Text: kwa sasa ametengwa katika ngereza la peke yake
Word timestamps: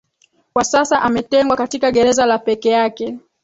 kwa 0.53 0.63
sasa 0.63 1.01
ametengwa 1.01 1.57
katika 1.57 1.91
ngereza 1.91 2.25
la 2.25 2.39
peke 2.39 2.69
yake 2.69 3.17